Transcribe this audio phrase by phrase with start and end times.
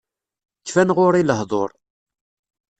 [0.67, 1.69] Kfan ɣur-i lehdur.